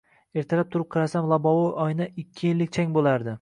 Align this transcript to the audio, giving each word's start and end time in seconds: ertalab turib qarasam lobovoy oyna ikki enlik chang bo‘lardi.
ertalab 0.43 0.71
turib 0.75 0.89
qarasam 0.95 1.29
lobovoy 1.33 1.69
oyna 1.85 2.09
ikki 2.25 2.53
enlik 2.55 2.73
chang 2.79 2.97
bo‘lardi. 2.99 3.29